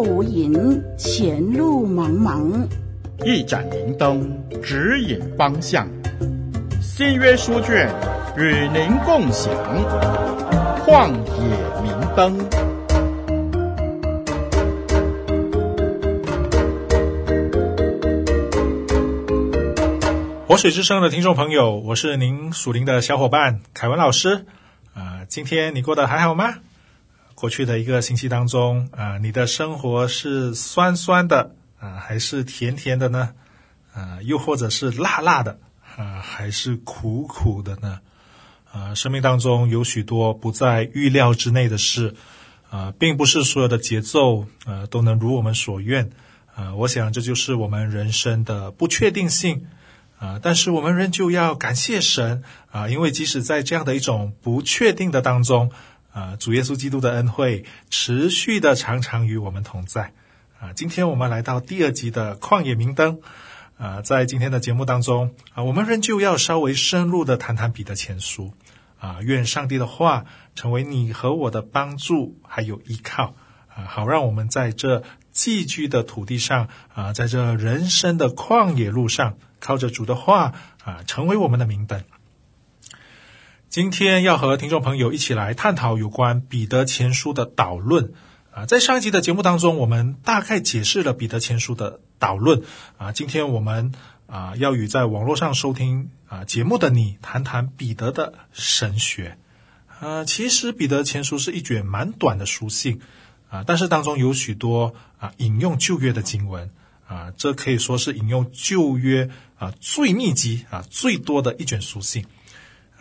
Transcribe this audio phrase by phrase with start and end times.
[0.00, 2.66] 无影，前路茫茫。
[3.24, 4.30] 一盏明灯
[4.62, 5.88] 指引方向，
[6.80, 7.92] 新约书卷
[8.36, 9.52] 与您共享。
[10.86, 12.38] 旷野明灯。
[20.46, 24.46] 活水之声的听众朋友，我是您属灵的小伙伴凯文老师。
[24.94, 26.54] 啊、呃，今天你过得还好吗？
[27.40, 33.32] 过去的一个星期当中，啊、你的生活是酸酸的啊、还是甜甜的呢？
[33.94, 35.60] 啊、又或者是辣辣的
[35.96, 38.00] 啊、还是苦苦的呢？
[38.72, 42.16] 啊、生命当中有许多不在预料之内的事，
[42.70, 46.10] 啊、并不是所有的节奏，呃，都能如我们所愿。
[46.56, 49.64] 啊、我想这就是我们人生的不确定性。
[50.18, 52.42] 啊、但是我们仍旧要感谢神
[52.72, 55.70] 啊、因为即使在这样的一种不确定的当中。
[56.18, 60.12] 啊，主耶稣基督的恩惠持续的常常与我们同在。
[60.58, 63.20] 啊，今天我们来到第二集的旷野明灯。
[63.76, 68.52] 啊，在今天的节目当中，啊，我们仍旧要稍微深入的谈谈彼得前书。
[68.98, 70.24] 啊，愿上帝的话
[70.56, 73.36] 成为你和我的帮助，还有依靠。
[73.68, 80.52] 啊，好让我们在这寄居的土地上，啊，在这人生的旷野路上，靠着主的话，
[80.82, 82.02] 啊，成为我们的明灯。
[83.68, 88.14] 今天要和听众朋友一起来探讨有关彼得前书的导论
[88.50, 92.62] 啊，在上一集的节目当中，我们大概解释了彼得前书的导论
[92.96, 93.12] 啊。
[93.12, 93.92] 今天我们
[94.26, 99.36] 啊要与在网络上收听啊节目的你谈谈彼得的神学
[100.00, 100.24] 啊。
[100.24, 103.02] 其实彼得前书是一卷蛮短的书信
[103.50, 106.70] 啊，但是当中有许多啊引用旧约的经文
[107.06, 112.24] 啊，这可以说是引用旧约啊最密集啊最多的一卷书信。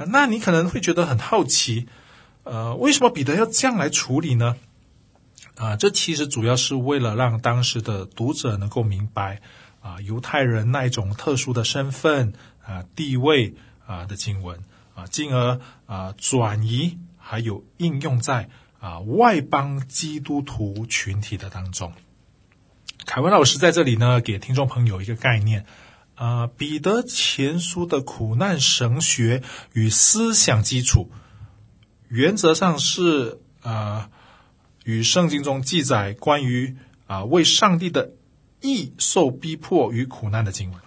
[0.06, 1.88] 那你可能会觉得很好奇，
[2.44, 4.56] 呃，为什么彼得要这样来处理呢？
[5.56, 9.42] 啊，这其实主要是为了让当时的读者能够明白
[9.82, 12.34] 啊，犹太人那一种特殊的身份
[12.64, 13.56] 啊、地位
[13.88, 14.60] 啊的经文
[14.94, 18.50] 啊，进而啊转移还有应用在
[18.80, 21.92] 啊外邦基督徒群体的当中。
[23.06, 25.66] 凯文老师在这里呢，给听众朋友一个概念。
[26.18, 31.12] 啊、彼得前书的苦难神学与思想基础，
[32.08, 34.10] 原则上是啊、
[34.84, 38.14] 与圣经中记载关于啊、为上帝的
[38.62, 40.80] 义受逼迫与苦难的经文。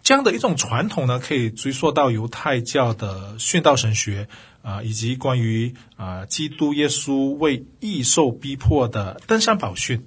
[0.00, 4.28] 这样的一种传统呢，可以追溯到犹太教的殉道神学
[4.62, 10.06] 啊、以及关于啊、基督耶稣为义受逼迫的登山宝训。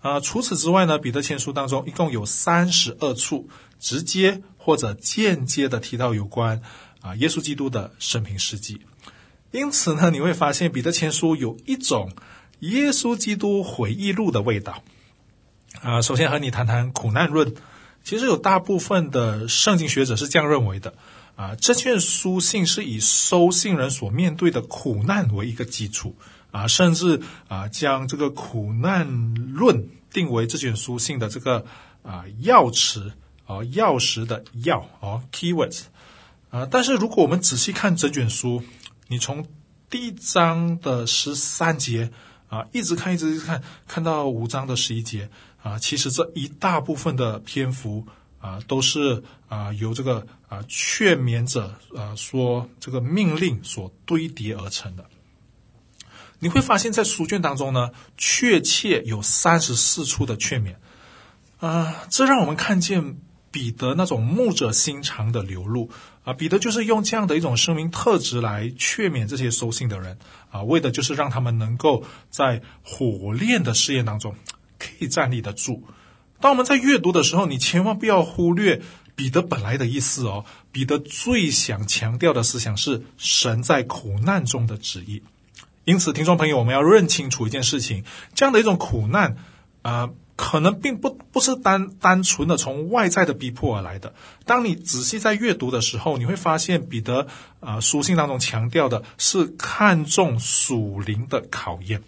[0.00, 6.62] 啊、除此之外呢，彼得前书当中一共有三十二处直接或者间接的提到有关
[7.02, 8.80] 啊、耶稣基督的生平事迹。
[9.50, 12.12] 因此呢，你会发现彼得前书有一种
[12.60, 14.82] 耶稣基督回忆录的味道。
[15.82, 17.54] 啊、首先和你谈谈苦难论。
[18.02, 20.94] 其实有大部分的圣经学者是这样认为的。
[21.36, 26.16] 啊、这卷书信是以收信人所面对的苦难为一个基础。
[26.50, 31.64] 啊，甚至啊，将这个苦难论定为这卷书信的这个
[32.02, 33.12] 啊钥匙
[33.44, 35.82] 啊钥匙的钥啊 keywords
[36.50, 36.66] 啊。
[36.70, 38.62] 但是如果我们仔细看整卷书，
[39.08, 39.46] 你从
[39.88, 42.10] 第一章的十三节
[42.48, 45.30] 啊一直看一直看，看到五章的十一节
[45.62, 48.06] 啊，其实这一大部分的篇幅
[48.38, 55.04] 啊都是啊由这个啊劝勉者啊说这个命令所堆叠而成的。
[56.40, 60.74] 你会发现在书卷当中呢，确切有三十四处的劝勉，
[61.58, 63.18] 啊、这让我们看见
[63.50, 65.90] 彼得那种牧者心肠的流露
[66.24, 66.32] 啊。
[66.32, 70.18] 彼得就是用这样的一种生命特质来劝勉这些收信的人
[70.50, 74.34] 啊，为的就是让他们能够在火炼的试验当中
[74.78, 75.84] 可以站立得住。
[76.40, 78.80] 当我们在阅读的时候，你千万不要忽略
[79.14, 80.46] 彼得本来的意思哦。
[80.72, 85.22] 彼得最想强调的思想是神在苦难中的旨意。
[85.84, 88.04] 因此，听众朋友，我们要认清楚一件事情：
[88.34, 89.36] 这样的一种苦难，
[89.82, 94.14] 啊、呃，可能并不不是单单纯的从外在的逼迫而来的。
[94.44, 97.26] 当你仔细在阅读的时候，你会发现彼得
[97.60, 102.02] 啊、呃、书信当中强调的是看重属灵的考验。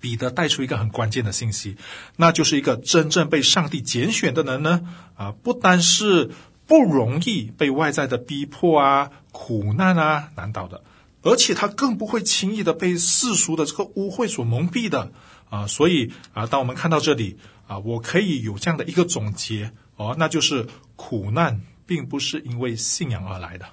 [0.00, 1.76] 彼得带出一个很关键的信息，
[2.16, 4.80] 那就是一个真正被上帝拣选的人呢，
[5.14, 6.30] 啊、不单是
[6.66, 10.82] 不容易被外在的逼迫啊、苦难啊难倒的。
[11.22, 15.12] 而且他更不会轻易的被世俗的这个污秽所蒙蔽的
[15.50, 23.66] 啊，所以啊，当我们看到这里啊，我可以有这样的一个总结哦，那就是苦难并不是因为信仰而来的。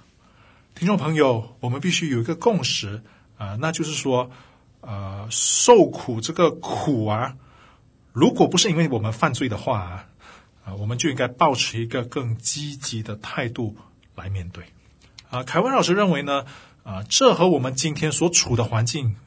[0.75, 3.01] 听众朋友，我们必须有一个共识
[3.37, 4.29] 啊，那就是说
[4.81, 7.35] 呃，受苦这个苦啊，
[8.11, 10.05] 如果不是因为我们犯罪的话啊，
[10.65, 13.75] 啊，我们就应该保持一个更积极的态度
[14.15, 14.63] 来面对。
[15.29, 16.45] 啊，凯文老师认为呢，
[16.87, 19.17] 啊，这和我们今天所处的环境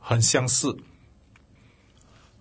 [0.00, 0.78] 很相似。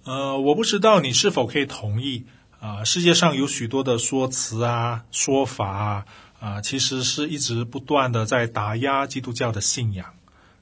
[0.06, 2.24] 呃，我不知道你是否可以同意
[2.62, 6.06] 啊，世界上有许多的说辞啊、说法啊，
[6.40, 10.14] 啊，其实是一直不断的在打压基督教的信仰。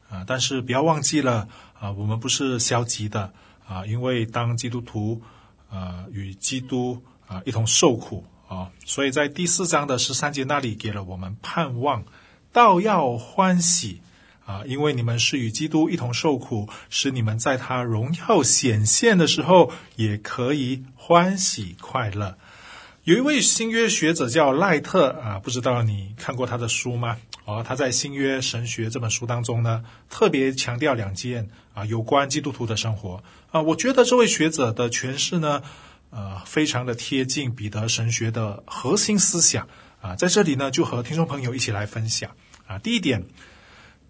[0.10, 1.48] 啊，但是不要忘记了
[1.80, 3.32] 啊，我们不是消极的
[3.68, 5.22] 啊，因为当基督徒
[5.70, 12.04] 啊与基督啊一同受苦啊，所以在第四章的十三节那里给了我们盼望，
[12.54, 14.02] 倒要欢喜
[14.46, 22.38] 啊，因为你们是与基督一同受苦，使你们在他荣耀显现的时候也可以欢喜快乐。
[23.04, 27.18] 有一位新约学者叫赖特啊，不知道你看过他的书吗？
[27.46, 33.22] 哦，他在《新约神学》这本书当中呢，特别强调两件啊，有关基督徒的生活
[33.52, 33.62] 啊。
[33.62, 35.62] 我觉得这位学者的诠释呢，
[36.12, 39.68] 呃，非常的贴近彼得神学的核心思想
[40.00, 40.16] 啊。
[40.16, 42.32] 在这里呢，就和听众朋友一起来分享
[42.68, 42.80] 啊。
[42.80, 43.26] 第一点，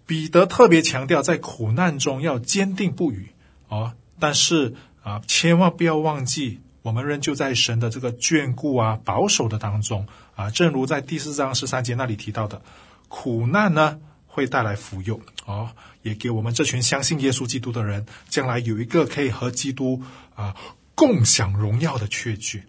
[0.05, 3.27] 彼得特别强调在苦难中要坚定不移
[3.67, 10.49] 哦，但是啊，千万不要忘记，我们仍旧在神的这个眷顾啊、保守的当中啊。
[10.49, 12.61] 正如在第四章十三节那里提到的。
[13.09, 15.69] 苦难呢，会带来福佑哦，
[16.01, 20.01] 也给我们这群相信耶稣基督的人，将来有一个可以和基督
[20.33, 20.55] 啊
[20.95, 22.63] 共享荣耀的确据。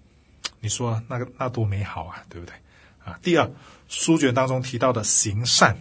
[0.61, 2.55] 你说那个那多美好啊，对不对
[3.03, 3.19] 啊？
[3.23, 3.51] 第二，
[3.89, 5.77] 书卷当中提到的行善，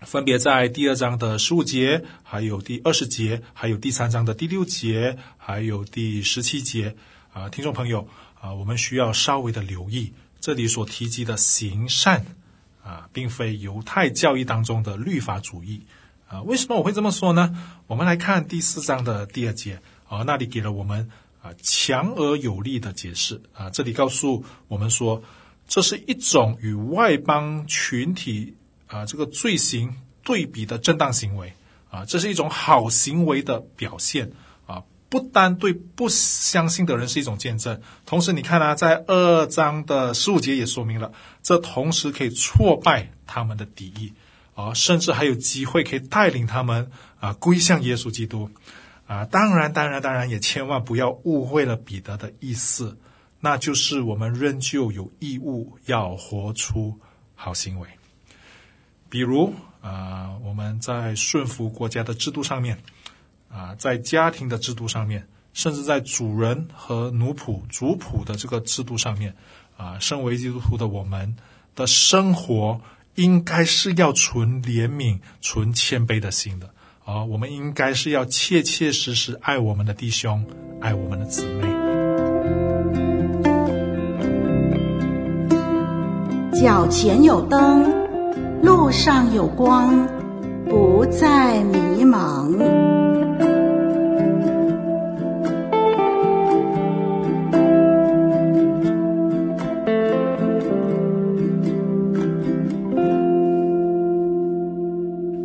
[0.00, 6.96] 分别在第二章的十五节，还有第二十节，还有第三章的第六节，还有第十七节
[7.32, 8.08] 啊，听众朋友
[8.40, 12.24] 啊，我们需要稍微的留意这里所提及的行善。
[12.84, 15.82] 啊，并非犹太教义当中的律法主义
[16.26, 16.42] 啊。
[16.42, 17.56] 为什么我会这么说呢？
[17.86, 21.08] 我们来看第四章的第二节啊，那里给了我们
[21.42, 23.70] 啊强而有力的解释啊。
[23.70, 25.22] 这里告诉我们说，
[25.72, 28.54] 这是一种与外邦群体
[28.88, 31.54] 啊这个罪行对比的正当行为
[31.88, 34.32] 啊，这是一种好行为的表现
[34.66, 34.82] 啊。
[35.08, 41.10] 不单对不相信的人是一种见证，同时你看啊，在二章的十五节也说明了，
[41.42, 44.12] 这同时可以挫败他们的敌意
[44.54, 48.50] 啊，甚至还有机会可以带领他们啊归向耶稣基督
[49.06, 49.24] 啊。
[49.24, 52.98] 当然，当然，当然，也千万不要误会了彼得的意思，
[53.44, 56.98] 那就是我们仍旧有义务要活出
[57.34, 57.88] 好行为，
[59.10, 59.52] 比如
[59.82, 62.78] 啊，我们在顺服国家的制度上面。
[63.54, 69.36] 啊，在家庭的制度上面，甚至在主人和奴仆、族仆的这个制度上面，
[69.76, 71.36] 啊，身为基督徒的我们
[71.74, 72.80] 的生活，
[73.16, 76.72] 应该是要存怜悯、存谦卑的心的。
[77.04, 80.42] 啊，我们应该是要切切实实爱我们的弟兄，
[80.80, 81.71] 爱我们的姊妹。
[86.62, 87.92] 脚前有灯，
[88.62, 90.06] 路上有光，
[90.64, 92.56] 不再迷茫。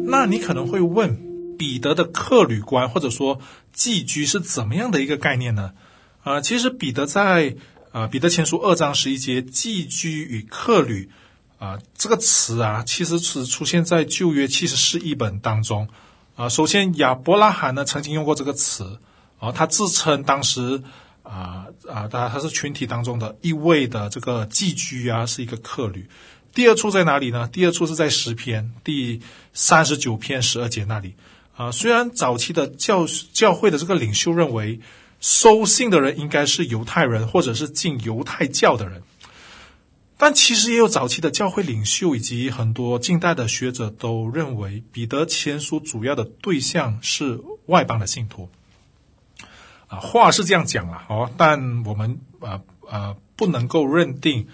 [0.05, 1.17] 那你可能会问，
[1.57, 3.39] 彼得的客旅观或者说
[3.73, 5.71] 寄居是怎么样的一个概念呢？
[6.21, 7.55] 啊、其实彼得在、
[7.91, 11.09] 呃、彼得前书二章十一节“寄居与客旅”
[11.57, 15.87] 啊、这个词啊，其实是出现在旧约七十四译本当中
[16.35, 18.99] 啊、首先，亚伯拉罕呢曾经用过这个词，
[19.39, 20.83] 啊、他自称当时
[21.23, 26.07] 啊啊，他、呃呃、他是群体当中的一位的这个寄居啊，是一个客旅。
[26.53, 27.47] 第二处在哪里呢？
[27.47, 29.21] 第二处是在十篇第
[29.53, 31.15] 三十九篇十二节那里
[31.55, 31.71] 啊。
[31.71, 34.79] 虽然早期的教教会的这个领袖认为
[35.19, 39.03] 收信的人应该是犹太人或者是进犹太教的人，
[40.17, 48.49] 但其实也有早期的教会领袖以及很多近代的学者都认为，彼得前书主要的对象是外邦的信徒
[49.87, 49.99] 啊。
[49.99, 54.47] 话是这样讲了哦，但我们啊啊不能够认定。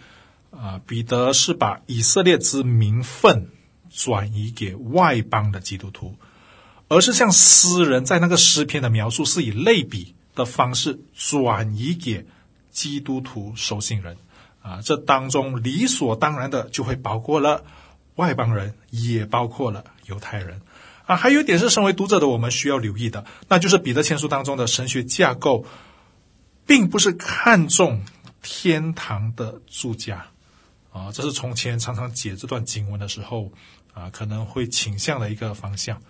[0.56, 3.50] 啊，彼得是把以色列之名分
[3.92, 6.16] 转移给外邦的基督徒，
[6.88, 12.26] 而是像诗人在那个诗篇的描述，是以类比的方式转移给
[12.72, 14.18] 基督徒收信人。
[14.62, 17.66] 啊，这当中理所当然的就会包括了
[18.16, 20.62] 外邦人，也包括了犹太人。
[21.06, 25.66] 啊，还有一点是身为读者的我们需要留意的，那就是彼得前书当中的神学架构，
[26.66, 28.06] 并不是看重
[28.42, 30.28] 天堂的住家。
[30.94, 33.52] 啊，这是从前常常解这段经文的时候
[33.94, 36.02] 啊，可能会倾向的一个方向。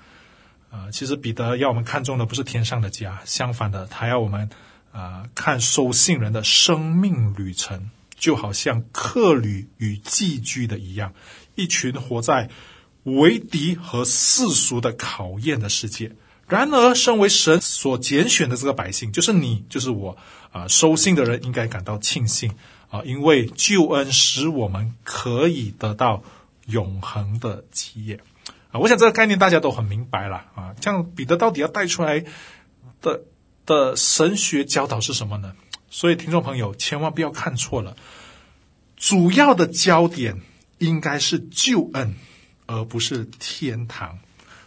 [0.73, 4.49] 啊，其实彼得要我们看重的不是天上的家，相反的，他要我们
[4.91, 11.13] 啊看收信人的生命旅程，就好像客旅与寄居的一样，
[11.53, 12.49] 一群活在
[13.03, 16.15] 为敌和世俗的考验的世界。
[16.47, 20.17] 然而，身为神所拣选的这个百姓，就是你，就是我
[20.51, 22.51] 啊，收信的人应该感到庆幸
[22.89, 26.23] 啊，因为救恩使我们可以得到
[26.65, 28.19] 永恒的基业。
[28.73, 30.73] 啊，我想这个概念大家都很明白了啊。
[30.81, 32.25] 这样彼得到底要带出来
[33.01, 33.21] 的
[33.67, 35.53] 的神学教导是什么呢？
[35.91, 37.95] 所以听众朋友千万不要看错了，
[38.97, 40.41] 主要的焦点
[40.79, 42.15] 应该是救恩，
[42.65, 44.17] 而不是天堂。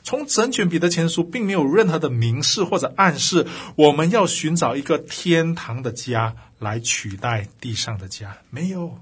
[0.04, 3.44] 从整卷彼得前书并没有任何的明示或者暗示，
[3.74, 9.00] 我们要寻找一个天堂的家来取代地上的家，没有，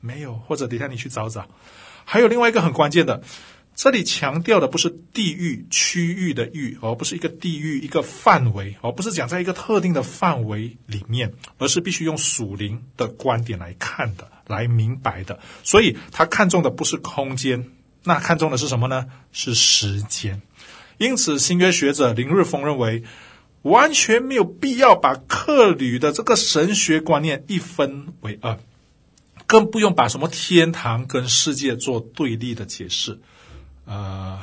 [0.00, 0.36] 没有。
[0.36, 1.46] 或者等一下你去找找。
[2.06, 3.22] 还有另外一个很关键的。
[3.78, 15.38] 这里强调的不是地域区域的域，而不是一个地域一个范围，而不是讲在一个特定的范围里面，而是必须用属灵的观点来看的，来明白的。
[15.62, 17.70] 所以他看重的不是空间，
[18.02, 19.06] 那看重的是什么呢？
[19.30, 20.42] 是时间。
[20.96, 23.04] 因此，新约学者林日峰认为，
[23.62, 28.58] 完全没有必要把客旅的这个神学观念一分为二，
[29.46, 33.20] 更不用把什么天堂跟世界做对立的解释。
[33.88, 34.38] 呃，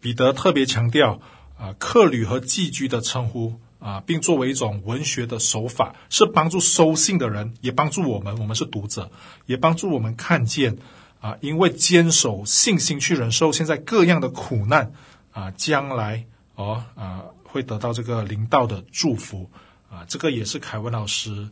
[0.00, 1.20] 彼得特别强调
[1.58, 9.10] 啊，客旅和寄居的称呼啊，并作为一种文学的手法，是帮助收信的人，也帮助我们，我们是读者，
[9.46, 10.76] 也帮助我们看见
[11.20, 14.92] 啊，因为坚守信心去忍受现在各样的苦难
[15.32, 19.50] 啊，将来哦啊会得到这个灵道的祝福
[19.90, 21.48] 啊，这个也是凯文老师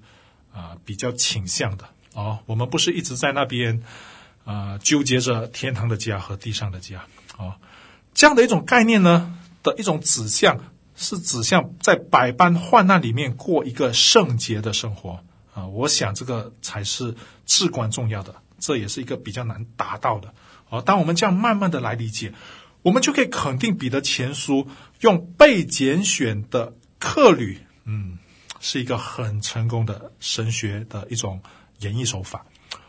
[0.53, 2.41] 啊比较倾向的哦。
[2.47, 3.83] 我们不是一直在那边
[4.45, 7.05] 啊纠结着天堂的家和地上的家。
[7.41, 7.57] 啊，
[8.13, 10.59] 这样的一种概念呢，的一种指向
[10.95, 15.67] 是指向在百般患难里面过一个圣洁的生活啊！
[15.69, 17.17] 我想这个才是
[17.47, 20.35] 至关重要的，这也是一个比较难达到的。
[20.69, 22.35] 哦，当我们这样慢慢的来理解，
[22.83, 24.69] 我们就可以肯定彼得前书
[25.01, 28.19] 用被拣选的客旅，嗯，
[28.61, 31.41] 是一个很成功的神学的一种
[31.79, 32.45] 演绎手法，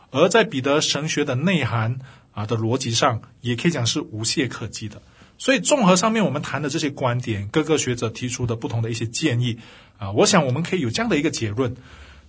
[0.10, 2.00] 而在彼得神学的内涵。
[2.32, 5.02] 啊的逻辑上也可以讲是无懈可击的，
[5.38, 9.58] 所以综合上面我们谈的这些观点，各个学者提出的不同的一些建议，
[9.98, 11.76] 啊，我想我们可以有这样的一个结论，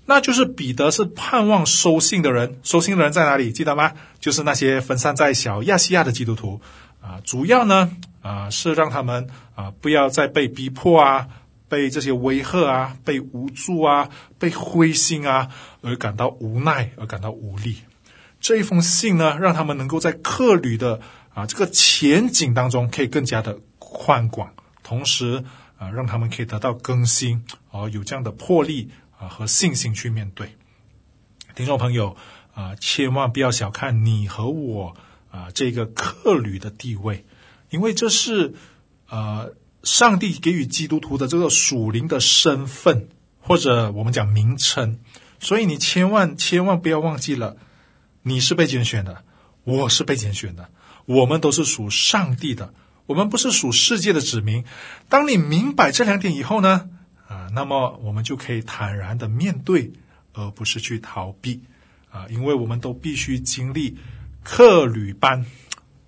[0.07, 3.53] 那就是彼得是盼望收信的人，收信的人在哪里？
[3.53, 3.93] 记得吗？
[4.19, 6.61] 就是那些分散在小亚细亚的基督徒，
[7.01, 11.29] 啊，主要呢，啊，是让他们啊不要再被逼迫啊，
[11.69, 15.49] 被这些威吓啊，被无助啊，被灰心啊，
[15.83, 17.77] 而感到无奈，而感到无力。
[18.43, 21.01] 这一封信呢，让他们能够在客旅的
[21.33, 25.45] 啊这个前景当中，可以更加的宽广，同时
[25.79, 30.57] 啊，让他们可以得到更新，啊，有这样的魄力啊和信心去面对。
[31.55, 32.17] 听众朋友
[32.53, 34.97] 啊，千万不要小看你和我
[35.31, 37.25] 啊这个客旅的地位，
[37.71, 38.55] 因为这是
[39.07, 39.47] 啊
[39.85, 43.09] 上帝给予基督徒的这个属灵的身份，
[43.41, 44.99] 或者我们讲名称，
[45.39, 47.57] 所以你千万千万不要忘记了。
[48.23, 49.25] 你是被拣选的，
[49.65, 50.69] 我是被拣选的，
[51.07, 52.73] 我们都是属上帝的，
[53.07, 54.65] 我们不是属世界的子民。
[55.09, 56.89] 当你明白这两点以后呢，
[57.29, 59.93] 啊，那么我们就可以坦然的面对，
[60.35, 61.63] 而不是去逃避，
[62.11, 63.99] 啊，因为我们都必须经历
[64.45, 65.45] 客旅般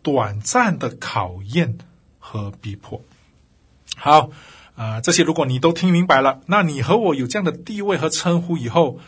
[0.03, 1.79] 短暂的考验
[2.19, 3.03] 和逼迫。
[3.97, 4.31] 好，
[4.77, 9.01] 啊，这些如果你都听明白了，那你和我有这样的地位和称呼以后，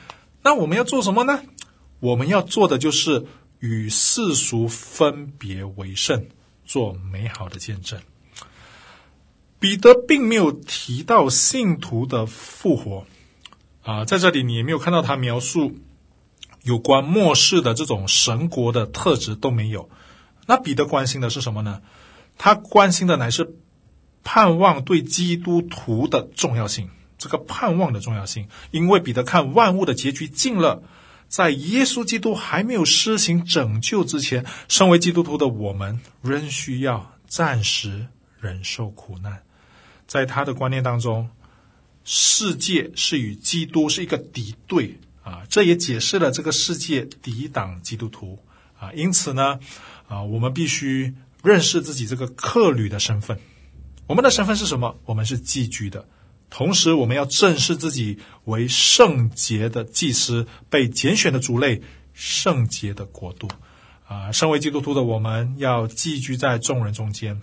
[0.43, 1.43] 那我们要做什么呢？
[2.01, 3.27] 我们要做的就是
[3.59, 6.27] 与世俗分别为圣，
[6.65, 8.01] 做美好的见证。
[9.59, 13.07] 彼得并没有提到信徒的复活
[13.83, 15.79] 啊，在这里你也没有看到他描述
[16.63, 19.89] 有关末世的这种神国的特质都没有。
[20.47, 21.81] 那彼得关心的是什么呢？
[22.37, 23.57] 他关心的乃是
[24.23, 30.83] 盼望对基督徒的重要性，这个盼望的重要性，因为彼得看万物的结局近了。
[31.29, 38.07] 在耶稣基督还没有施行拯救之前，身为基督徒的我们仍需要暂时
[38.41, 39.43] 忍受苦难。
[40.07, 41.29] 在他的观念当中，
[42.05, 48.39] 世界是与基督是一个敌对啊，这也解释了这个世界抵挡基督徒
[48.79, 48.93] 啊。
[48.93, 49.59] 因此呢，
[50.07, 53.39] 啊，我们必须认识自己这个客旅的身份。
[54.07, 54.97] 我们的身份是什么？
[55.05, 56.07] 我们是寄居的。
[56.49, 61.83] 同时，我们要正视自己为圣洁的祭司，被拣选的族类，
[62.15, 63.49] 圣洁的国度。
[64.09, 67.41] 啊，身为基督徒的我们，要寄居在众人中间。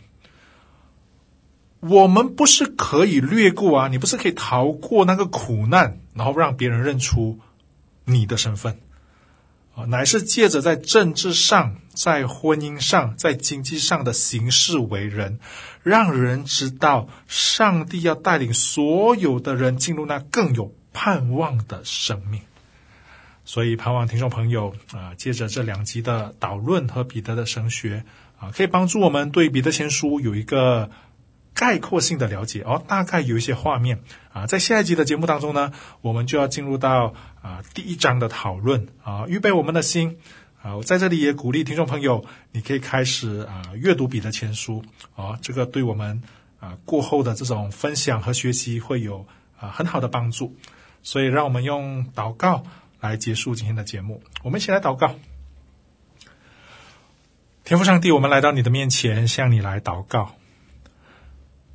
[1.82, 7.42] 我们不是可以略过啊，你不是可以逃过那个苦难，然后让别人认出
[8.06, 8.80] 你的身份
[9.76, 15.40] 啊，乃是借着在政治上、在婚姻上、在经济上的行事为人，
[15.84, 22.42] 让人知道上帝要带领所有的人进入那更有盼望的生命。
[23.46, 28.06] 所以，盼望听众朋友啊，借着这两集的导论和彼得的神学
[28.40, 30.90] 啊，可以帮助我们对彼得前书有一个
[31.54, 34.48] 概括性的了解哦，大概有一些画面啊。
[34.48, 40.18] 在下一集的节目当中呢，我们就要进入到啊第一章的讨论啊，预备我们的心
[40.64, 40.76] 啊。
[40.76, 44.84] 我在这里也鼓励听众朋友，你可以开始啊阅读彼得前书
[45.16, 46.24] 啊，这个对我们
[46.60, 49.28] 啊过后的这种分享和学习会有
[49.60, 50.56] 啊很好的帮助。
[51.04, 52.64] 所以，让我们用祷告。
[53.04, 55.16] 来结束今天的节目，我们一起来祷告。
[57.66, 60.36] 天父上帝，我们来到你的面前，向你来祷告。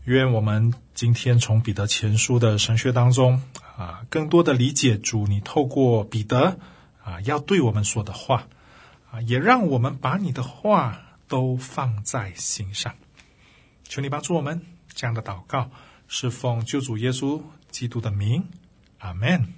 [0.05, 3.43] 愿我们今天从彼得前书的神学当中
[3.77, 6.59] 啊，更多的理解主你透过彼得
[7.05, 8.47] 啊要对我们说的话
[9.11, 12.95] 啊，也让我们把你的话都放在心上。
[13.85, 14.61] 求你帮助我们，
[14.95, 15.71] 这样的祷告
[16.07, 18.45] 是奉救主耶稣基督的名，
[18.99, 19.55] 阿门。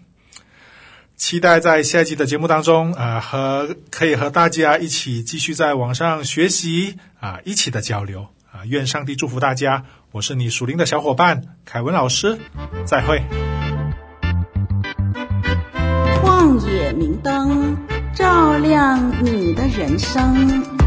[1.17, 8.65] 期待在下一集的节目当中啊，和可以和大家一起继续在网上学习啊，一起的交流啊。
[8.65, 12.39] 愿上帝祝福大家，我是你属灵的小伙伴凯文老师，
[12.87, 13.23] 再会。
[16.23, 17.77] 旷野明灯
[18.15, 20.80] 照亮你的人生。